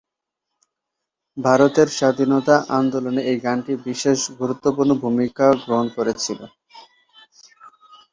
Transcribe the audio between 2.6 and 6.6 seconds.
আন্দোলনে এই গানটি বিশেষ গুরুত্বপূর্ণ ভূমিকা গ্রহণ করেছিল।